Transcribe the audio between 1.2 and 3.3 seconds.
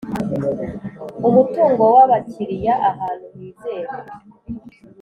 umutungo w Abakiriya ahantu